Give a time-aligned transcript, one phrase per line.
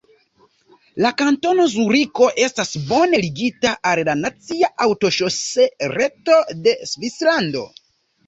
[1.05, 7.63] La Kantono Zuriko estas bone ligita al la nacia aŭtoŝose-reto de Svislando.